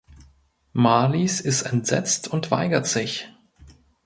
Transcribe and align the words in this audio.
Marlies 0.73 1.41
ist 1.41 1.61
entsetzt 1.61 2.27
und 2.27 2.49
weigert 2.49 2.87
sich. 2.87 3.27